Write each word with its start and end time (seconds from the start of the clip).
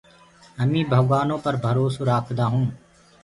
همي 0.59 0.81
ڀگوآنو 0.91 1.35
پر 1.43 1.53
ڀروسو 1.63 2.01
رآکدآ 2.11 2.45
هونٚ۔ 2.53 2.71